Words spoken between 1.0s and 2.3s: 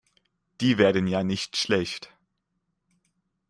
ja nicht schlecht.